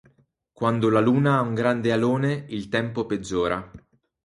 [0.51, 3.71] Quando la luna ha un grande alone, il tempo peggiora.